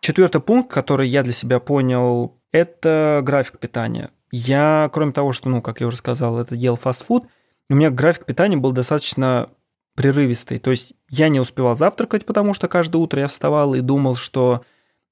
Четвертый 0.00 0.40
пункт, 0.40 0.70
который 0.70 1.08
я 1.08 1.22
для 1.22 1.32
себя 1.32 1.60
понял, 1.60 2.38
это 2.52 3.20
график 3.22 3.58
питания. 3.58 4.10
Я, 4.32 4.88
кроме 4.92 5.12
того, 5.12 5.32
что, 5.32 5.48
ну, 5.48 5.60
как 5.60 5.80
я 5.80 5.86
уже 5.86 5.98
сказал, 5.98 6.38
это 6.38 6.54
ел 6.54 6.76
фастфуд, 6.76 7.26
у 7.68 7.74
меня 7.74 7.90
график 7.90 8.24
питания 8.24 8.56
был 8.56 8.72
достаточно 8.72 9.50
прерывистый. 9.94 10.58
То 10.58 10.70
есть 10.70 10.94
я 11.10 11.28
не 11.28 11.40
успевал 11.40 11.76
завтракать, 11.76 12.24
потому 12.24 12.54
что 12.54 12.68
каждое 12.68 12.98
утро 12.98 13.20
я 13.20 13.28
вставал 13.28 13.74
и 13.74 13.80
думал, 13.80 14.16
что 14.16 14.62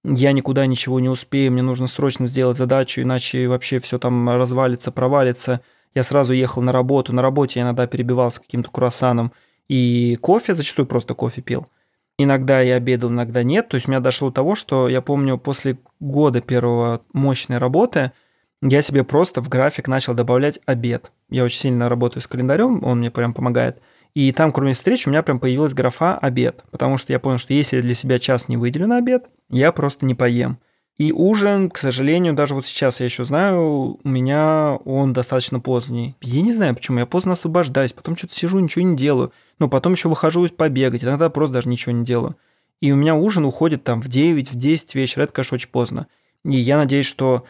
я 0.05 0.33
никуда 0.33 0.65
ничего 0.67 1.01
не 1.01 1.09
успею, 1.09 1.53
мне 1.53 1.63
нужно 1.63 1.87
срочно 1.87 2.27
сделать 2.27 2.57
задачу, 2.57 3.03
иначе 3.03 3.49
вообще 3.49 3.81
все 3.81 3.99
там 3.99 4.29
развалится, 4.31 4.91
провалится. 4.91 5.61
Я 5.95 6.03
сразу 6.03 6.33
ехал 6.33 6.63
на 6.63 6.73
работу, 6.73 7.13
на 7.13 7.23
работе 7.23 7.61
я 7.61 7.67
иногда 7.67 7.87
перебивался 7.87 8.41
каким-то 8.41 8.71
круассаном, 8.71 9.33
и 9.69 10.17
кофе, 10.21 10.55
зачастую 10.55 10.87
просто 10.87 11.15
кофе 11.15 11.43
пил. 11.43 11.67
Иногда 12.19 12.61
я 12.61 12.75
обедал, 12.75 13.11
иногда 13.11 13.45
нет. 13.45 13.69
То 13.69 13.77
есть 13.77 13.87
у 13.87 13.93
меня 13.93 14.01
дошло 14.01 14.31
до 14.31 14.35
того, 14.35 14.55
что 14.57 14.89
я 14.89 15.01
помню, 15.01 15.39
после 15.39 15.79
года 16.01 16.41
первого 16.41 17.03
мощной 17.13 17.59
работы 17.59 18.13
я 18.61 18.83
себе 18.83 19.05
просто 19.05 19.41
в 19.41 19.49
график 19.49 19.87
начал 19.87 20.15
добавлять 20.15 20.59
обед. 20.67 21.13
Я 21.31 21.45
очень 21.45 21.61
сильно 21.61 21.89
работаю 21.89 22.21
с 22.21 22.27
календарем, 22.27 22.83
он 22.85 22.99
мне 22.99 23.13
прям 23.13 23.35
помогает. 23.35 23.81
И 24.15 24.33
там, 24.33 24.51
кроме 24.53 24.73
встреч, 24.73 25.07
у 25.07 25.11
меня 25.11 25.23
прям 25.23 25.39
появилась 25.39 25.75
графа 25.75 26.19
«обед», 26.19 26.65
потому 26.73 26.97
что 26.97 27.13
я 27.13 27.21
понял, 27.21 27.39
что 27.39 27.55
если 27.55 27.77
я 27.77 27.83
для 27.83 27.95
себя 27.95 28.19
час 28.19 28.49
не 28.49 28.57
выделю 28.57 28.89
на 28.89 28.97
обед, 28.97 29.29
я 29.49 29.71
просто 29.71 30.07
не 30.07 30.15
поем. 30.15 30.59
И 30.99 31.13
ужин, 31.13 31.71
к 31.71 31.79
сожалению, 31.79 32.35
даже 32.35 32.57
вот 32.57 32.67
сейчас 32.67 32.99
я 32.99 33.07
еще 33.07 33.25
знаю, 33.25 34.01
у 34.03 34.09
меня 34.09 34.79
он 34.85 35.13
достаточно 35.13 35.61
поздний. 35.61 36.17
Я 36.21 36.43
не 36.43 36.53
знаю 36.53 36.75
почему, 36.75 36.99
я 36.99 37.07
поздно 37.07 37.33
освобождаюсь, 37.33 37.93
потом 37.93 38.17
что-то 38.17 38.35
сижу, 38.35 38.59
ничего 38.59 38.85
не 38.85 38.97
делаю. 38.97 39.33
Но 39.61 39.69
потом 39.69 39.93
еще 39.93 40.09
выхожу 40.09 40.49
побегать, 40.49 41.05
иногда 41.05 41.31
просто 41.31 41.55
даже 41.55 41.69
ничего 41.69 41.93
не 41.93 42.05
делаю. 42.05 42.37
И 42.81 42.91
у 42.91 42.97
меня 42.97 43.15
ужин 43.15 43.45
уходит 43.45 43.85
там 43.85 44.03
в 44.03 44.09
9, 44.09 44.51
в 44.51 44.57
10 44.57 44.95
вечера, 44.97 45.23
это, 45.23 45.33
конечно, 45.33 45.55
очень 45.55 45.69
поздно. 45.69 46.09
И 46.45 46.57
я 46.57 46.77
надеюсь, 46.77 47.07
что 47.07 47.45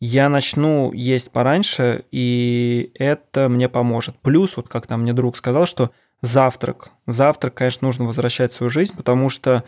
я 0.00 0.30
начну 0.30 0.90
есть 0.92 1.30
пораньше, 1.30 2.04
и 2.12 2.92
это 2.94 3.50
мне 3.50 3.68
поможет. 3.68 4.16
Плюс, 4.20 4.56
вот 4.56 4.68
как 4.68 4.86
там 4.86 5.02
мне 5.02 5.12
друг 5.12 5.36
сказал, 5.36 5.66
что 5.66 5.90
завтрак. 6.22 6.90
Завтрак, 7.06 7.54
конечно, 7.54 7.86
нужно 7.86 8.06
возвращать 8.06 8.52
в 8.52 8.54
свою 8.54 8.70
жизнь, 8.70 8.94
потому 8.96 9.28
что, 9.28 9.64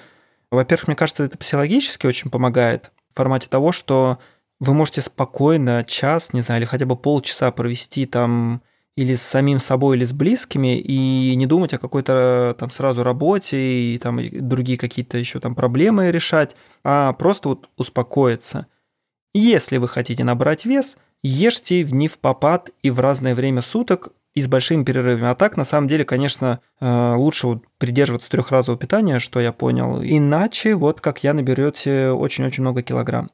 во-первых, 0.50 0.88
мне 0.88 0.96
кажется, 0.96 1.24
это 1.24 1.36
психологически 1.36 2.06
очень 2.06 2.30
помогает 2.30 2.90
в 3.12 3.16
формате 3.16 3.48
того, 3.48 3.72
что 3.72 4.18
вы 4.60 4.74
можете 4.74 5.00
спокойно 5.00 5.84
час, 5.84 6.32
не 6.32 6.40
знаю, 6.40 6.60
или 6.60 6.66
хотя 6.66 6.86
бы 6.86 6.96
полчаса 6.96 7.50
провести 7.50 8.06
там 8.06 8.62
или 8.96 9.14
с 9.14 9.22
самим 9.22 9.60
собой, 9.60 9.96
или 9.96 10.04
с 10.04 10.12
близкими, 10.12 10.78
и 10.78 11.34
не 11.36 11.46
думать 11.46 11.72
о 11.72 11.78
какой-то 11.78 12.56
там 12.58 12.68
сразу 12.70 13.04
работе 13.04 13.56
и 13.56 13.98
там 13.98 14.18
другие 14.32 14.76
какие-то 14.76 15.18
еще 15.18 15.38
там 15.38 15.54
проблемы 15.54 16.10
решать, 16.10 16.56
а 16.82 17.12
просто 17.12 17.50
вот 17.50 17.68
успокоиться– 17.76 18.66
если 19.34 19.76
вы 19.76 19.88
хотите 19.88 20.24
набрать 20.24 20.64
вес, 20.64 20.98
ешьте 21.22 21.84
в 21.84 21.94
не 21.94 22.08
в 22.08 22.18
попад 22.18 22.70
и 22.82 22.90
в 22.90 23.00
разное 23.00 23.34
время 23.34 23.60
суток 23.60 24.08
и 24.38 24.40
с 24.40 24.46
большими 24.46 24.84
перерывами. 24.84 25.28
А 25.28 25.34
так, 25.34 25.56
на 25.56 25.64
самом 25.64 25.88
деле, 25.88 26.04
конечно, 26.04 26.60
э, 26.80 27.14
лучше 27.16 27.60
придерживаться 27.78 28.30
трехразового 28.30 28.78
питания, 28.78 29.18
что 29.18 29.40
я 29.40 29.52
понял. 29.52 30.00
Иначе, 30.02 30.76
вот 30.76 31.00
как 31.00 31.24
я, 31.24 31.34
наберете 31.34 32.10
очень-очень 32.10 32.62
много 32.62 32.82
килограмм. 32.82 33.30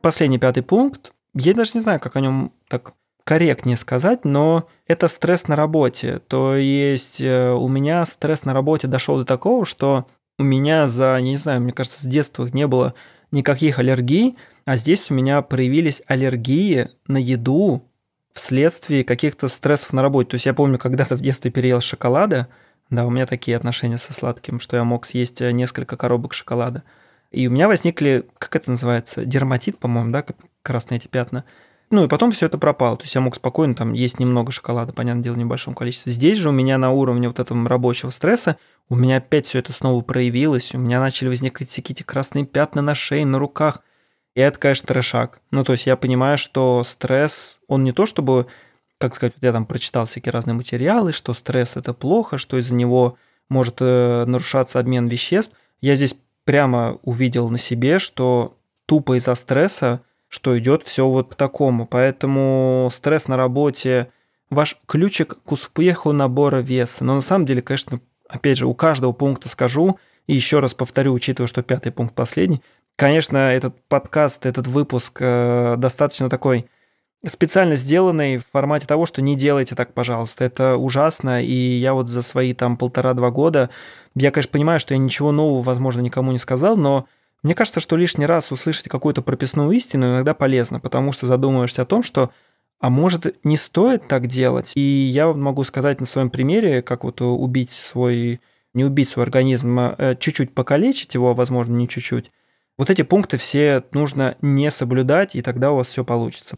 Последний 0.00 0.38
пятый 0.38 0.62
пункт. 0.62 1.12
Я 1.34 1.54
даже 1.54 1.72
не 1.74 1.80
знаю, 1.80 2.00
как 2.00 2.16
о 2.16 2.20
нем 2.20 2.52
так 2.68 2.94
корректнее 3.24 3.76
сказать, 3.76 4.24
но 4.24 4.66
это 4.86 5.06
стресс 5.08 5.46
на 5.46 5.54
работе. 5.54 6.20
То 6.26 6.56
есть 6.56 7.20
э, 7.20 7.52
у 7.52 7.68
меня 7.68 8.04
стресс 8.06 8.44
на 8.44 8.54
работе 8.54 8.88
дошел 8.88 9.18
до 9.18 9.24
такого, 9.24 9.64
что 9.64 10.06
у 10.38 10.42
меня 10.42 10.88
за, 10.88 11.20
не 11.20 11.36
знаю, 11.36 11.60
мне 11.60 11.72
кажется, 11.72 12.02
с 12.02 12.06
детства 12.06 12.48
не 12.52 12.66
было 12.66 12.94
никаких 13.30 13.78
аллергий, 13.78 14.36
а 14.64 14.76
здесь 14.76 15.10
у 15.10 15.14
меня 15.14 15.42
проявились 15.42 16.02
аллергии 16.06 16.88
на 17.06 17.18
еду 17.18 17.88
вследствие 18.32 19.04
каких-то 19.04 19.48
стрессов 19.48 19.92
на 19.92 20.02
работе. 20.02 20.30
То 20.30 20.34
есть 20.36 20.46
я 20.46 20.54
помню, 20.54 20.78
когда-то 20.78 21.16
в 21.16 21.20
детстве 21.20 21.50
переел 21.50 21.80
шоколада, 21.80 22.48
да, 22.90 23.06
у 23.06 23.10
меня 23.10 23.26
такие 23.26 23.56
отношения 23.56 23.98
со 23.98 24.12
сладким, 24.12 24.60
что 24.60 24.76
я 24.76 24.84
мог 24.84 25.06
съесть 25.06 25.40
э, 25.40 25.50
несколько 25.52 25.96
коробок 25.96 26.34
шоколада. 26.34 26.82
И 27.30 27.46
у 27.46 27.50
меня 27.50 27.68
возникли, 27.68 28.26
как 28.38 28.56
это 28.56 28.70
называется, 28.70 29.24
дерматит, 29.24 29.78
по-моему, 29.78 30.12
да, 30.12 30.24
красные 30.62 30.98
эти 30.98 31.08
пятна– 31.08 31.44
ну 31.92 32.04
и 32.04 32.08
потом 32.08 32.30
все 32.30 32.46
это 32.46 32.56
пропало. 32.56 32.96
То 32.96 33.04
есть 33.04 33.14
я 33.14 33.20
мог 33.20 33.34
спокойно 33.34 33.74
там 33.74 33.92
есть 33.92 34.18
немного 34.18 34.50
шоколада, 34.50 34.94
понятное 34.94 35.24
дело, 35.24 35.34
в 35.34 35.38
небольшом 35.38 35.74
количестве. 35.74 36.10
Здесь 36.10 36.38
же 36.38 36.48
у 36.48 36.52
меня 36.52 36.78
на 36.78 36.90
уровне 36.90 37.28
вот 37.28 37.38
этого 37.38 37.68
рабочего 37.68 38.08
стресса 38.08 38.56
у 38.88 38.96
меня 38.96 39.18
опять 39.18 39.46
все 39.46 39.58
это 39.58 39.72
снова 39.72 40.00
проявилось. 40.02 40.74
У 40.74 40.78
меня 40.78 41.00
начали 41.00 41.28
возникать 41.28 41.78
эти 41.78 42.02
красные 42.02 42.46
пятна 42.46 42.80
на 42.80 42.94
шее, 42.94 43.26
на 43.26 43.38
руках. 43.38 43.82
И 44.34 44.40
это, 44.40 44.58
конечно, 44.58 44.86
трешак. 44.86 45.40
Ну, 45.50 45.64
то 45.64 45.72
есть 45.72 45.86
я 45.86 45.96
понимаю, 45.96 46.38
что 46.38 46.82
стресс, 46.84 47.58
он 47.68 47.84
не 47.84 47.92
то 47.92 48.06
чтобы, 48.06 48.46
как 48.98 49.14
сказать, 49.14 49.34
вот 49.36 49.44
я 49.44 49.52
там 49.52 49.66
прочитал 49.66 50.06
всякие 50.06 50.32
разные 50.32 50.54
материалы, 50.54 51.12
что 51.12 51.34
стресс 51.34 51.76
это 51.76 51.92
плохо, 51.92 52.38
что 52.38 52.58
из-за 52.58 52.74
него 52.74 53.16
может 53.48 53.76
э, 53.80 54.24
нарушаться 54.26 54.78
обмен 54.78 55.08
веществ. 55.08 55.54
Я 55.80 55.94
здесь 55.96 56.16
прямо 56.44 56.98
увидел 57.02 57.50
на 57.50 57.58
себе, 57.58 57.98
что 57.98 58.56
тупо 58.86 59.16
из-за 59.18 59.34
стресса 59.34 60.02
что 60.32 60.58
идет 60.58 60.82
все 60.84 61.06
вот 61.06 61.34
к 61.34 61.34
такому. 61.34 61.86
Поэтому 61.86 62.88
стресс 62.90 63.28
на 63.28 63.36
работе 63.36 64.08
ваш 64.48 64.78
ключик 64.86 65.36
к 65.44 65.52
успеху 65.52 66.12
набора 66.12 66.62
веса. 66.62 67.04
Но 67.04 67.14
на 67.14 67.20
самом 67.20 67.44
деле, 67.44 67.60
конечно, 67.60 68.00
опять 68.26 68.56
же, 68.56 68.66
у 68.66 68.74
каждого 68.74 69.12
пункта 69.12 69.50
скажу, 69.50 69.98
и 70.26 70.34
еще 70.34 70.60
раз 70.60 70.72
повторю, 70.72 71.12
учитывая, 71.12 71.48
что 71.48 71.62
пятый 71.62 71.92
пункт 71.92 72.14
последний, 72.14 72.62
конечно, 72.96 73.52
этот 73.52 73.76
подкаст, 73.88 74.46
этот 74.46 74.66
выпуск 74.66 75.18
э, 75.20 75.76
достаточно 75.78 76.28
такой 76.28 76.66
специально 77.26 77.76
сделанный 77.76 78.38
в 78.38 78.46
формате 78.46 78.86
того, 78.86 79.06
что 79.06 79.22
не 79.22 79.36
делайте 79.36 79.74
так, 79.74 79.94
пожалуйста. 79.94 80.44
Это 80.44 80.76
ужасно, 80.76 81.42
и 81.42 81.52
я 81.52 81.94
вот 81.94 82.08
за 82.08 82.22
свои 82.22 82.52
там 82.52 82.76
полтора-два 82.76 83.30
года, 83.30 83.70
я, 84.14 84.30
конечно, 84.30 84.52
понимаю, 84.52 84.80
что 84.80 84.94
я 84.94 84.98
ничего 84.98 85.32
нового, 85.32 85.62
возможно, 85.62 86.00
никому 86.00 86.32
не 86.32 86.38
сказал, 86.38 86.76
но 86.76 87.06
мне 87.42 87.54
кажется, 87.54 87.80
что 87.80 87.96
лишний 87.96 88.26
раз 88.26 88.52
услышать 88.52 88.88
какую-то 88.88 89.22
прописную 89.22 89.70
истину 89.72 90.06
иногда 90.06 90.34
полезно, 90.34 90.80
потому 90.80 91.12
что 91.12 91.26
задумываешься 91.26 91.82
о 91.82 91.86
том, 91.86 92.02
что 92.02 92.30
а 92.82 92.90
может, 92.90 93.36
не 93.44 93.56
стоит 93.56 94.08
так 94.08 94.26
делать? 94.26 94.72
И 94.74 94.80
я 94.80 95.32
могу 95.32 95.62
сказать 95.62 96.00
на 96.00 96.06
своем 96.06 96.30
примере, 96.30 96.82
как 96.82 97.04
вот 97.04 97.20
убить 97.20 97.70
свой, 97.70 98.40
не 98.74 98.84
убить 98.84 99.08
свой 99.08 99.24
организм, 99.24 99.78
а 99.78 99.94
э, 99.98 100.16
чуть-чуть 100.18 100.52
покалечить 100.52 101.14
его, 101.14 101.32
возможно, 101.32 101.76
не 101.76 101.88
чуть-чуть. 101.88 102.32
Вот 102.78 102.90
эти 102.90 103.02
пункты 103.02 103.36
все 103.36 103.84
нужно 103.92 104.36
не 104.40 104.70
соблюдать, 104.70 105.36
и 105.36 105.42
тогда 105.42 105.72
у 105.72 105.76
вас 105.76 105.88
все 105.88 106.04
получится. 106.04 106.56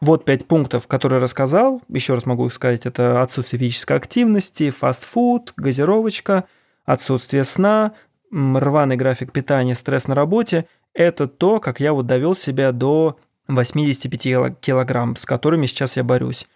Вот 0.00 0.24
пять 0.24 0.46
пунктов, 0.46 0.86
которые 0.88 1.20
рассказал. 1.20 1.82
Еще 1.88 2.14
раз 2.14 2.26
могу 2.26 2.46
их 2.46 2.52
сказать. 2.52 2.86
Это 2.86 3.22
отсутствие 3.22 3.60
физической 3.60 3.96
активности, 3.96 4.70
фастфуд, 4.70 5.52
газировочка– 5.56 6.44
отсутствие 6.84 7.44
сна, 7.44 7.92
рваный 8.30 8.96
график 8.96 9.32
питания, 9.32 9.74
стресс 9.74 10.08
на 10.08 10.14
работе– 10.14 10.66
это 10.94 11.26
то, 11.26 11.60
как 11.60 11.80
я 11.80 11.92
вот 11.92 12.06
довел 12.06 12.34
себя 12.34 12.72
до 12.72 13.18
85 13.48 14.58
килограмм, 14.60 15.16
с 15.16 15.24
которыми 15.24 15.66
сейчас 15.66 15.96
я 15.96 16.04
борюсь. 16.04 16.48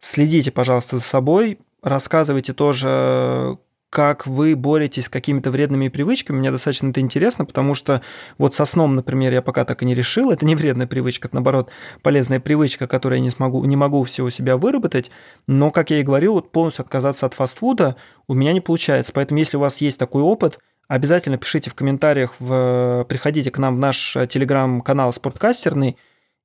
Следите, 0.00 0.50
пожалуйста, 0.50 0.96
за 0.96 1.02
собой, 1.02 1.58
рассказывайте 1.82 2.52
тоже, 2.52 3.58
как 3.92 4.26
вы 4.26 4.56
боретесь 4.56 5.04
с 5.04 5.08
какими-то 5.10 5.50
вредными 5.50 5.88
привычками. 5.88 6.38
Мне 6.38 6.50
достаточно 6.50 6.88
это 6.88 7.00
интересно, 7.00 7.44
потому 7.44 7.74
что 7.74 8.00
вот 8.38 8.54
со 8.54 8.64
сном, 8.64 8.94
например, 8.94 9.34
я 9.34 9.42
пока 9.42 9.66
так 9.66 9.82
и 9.82 9.84
не 9.84 9.94
решил. 9.94 10.30
Это 10.30 10.46
не 10.46 10.56
вредная 10.56 10.86
привычка, 10.86 11.28
это, 11.28 11.36
наоборот, 11.36 11.70
полезная 12.00 12.40
привычка, 12.40 12.86
которую 12.86 13.18
я 13.18 13.22
не, 13.22 13.28
смогу, 13.28 13.62
не 13.66 13.76
могу 13.76 14.02
всего 14.04 14.30
себя 14.30 14.56
выработать. 14.56 15.10
Но, 15.46 15.70
как 15.70 15.90
я 15.90 16.00
и 16.00 16.02
говорил, 16.02 16.32
вот 16.32 16.52
полностью 16.52 16.84
отказаться 16.84 17.26
от 17.26 17.34
фастфуда 17.34 17.96
у 18.28 18.32
меня 18.32 18.54
не 18.54 18.62
получается. 18.62 19.12
Поэтому, 19.12 19.40
если 19.40 19.58
у 19.58 19.60
вас 19.60 19.82
есть 19.82 19.98
такой 19.98 20.22
опыт, 20.22 20.58
обязательно 20.88 21.36
пишите 21.36 21.68
в 21.68 21.74
комментариях, 21.74 22.34
в, 22.38 23.04
приходите 23.10 23.50
к 23.50 23.58
нам 23.58 23.76
в 23.76 23.78
наш 23.78 24.16
телеграм-канал 24.30 25.12
«Спорткастерный», 25.12 25.98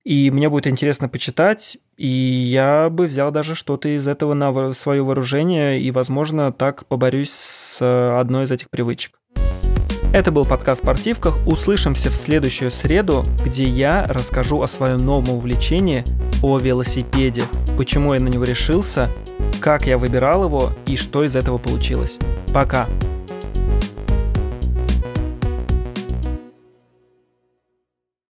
и 0.07 0.31
мне 0.31 0.47
будет 0.47 0.67
интересно 0.67 1.09
почитать, 1.09 1.77
и 1.97 2.07
я 2.07 2.89
бы 2.89 3.07
взял 3.07 3.29
даже 3.29 3.55
что-то 3.55 3.89
из 3.89 4.07
этого 4.07 4.33
на 4.33 4.71
свое 4.71 5.03
вооружение, 5.03 5.81
и, 5.81 5.91
возможно, 5.91 6.53
так 6.53 6.85
поборюсь 6.85 7.31
с 7.31 7.79
э, 7.81 8.17
одной 8.17 8.45
из 8.45 8.51
этих 8.51 8.69
привычек. 8.69 9.19
Это 10.13 10.31
был 10.31 10.45
подкаст 10.45 10.81
«Спортивках». 10.81 11.45
Услышимся 11.45 12.09
в 12.09 12.15
следующую 12.15 12.71
среду, 12.71 13.21
где 13.45 13.65
я 13.65 14.05
расскажу 14.07 14.61
о 14.61 14.67
своем 14.67 14.99
новом 14.99 15.27
увлечении, 15.35 16.05
о 16.41 16.57
велосипеде, 16.57 17.43
почему 17.75 18.13
я 18.13 18.21
на 18.21 18.29
него 18.29 18.45
решился, 18.45 19.09
как 19.59 19.87
я 19.87 19.97
выбирал 19.97 20.45
его 20.45 20.69
и 20.85 20.95
что 20.95 21.25
из 21.25 21.35
этого 21.35 21.57
получилось. 21.57 22.17
Пока! 22.53 22.87